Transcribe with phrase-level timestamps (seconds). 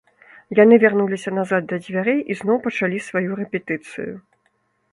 [0.59, 4.13] Яны вярнуліся назад да дзвярэй і зноў пачалі сваю рэпетыцыю.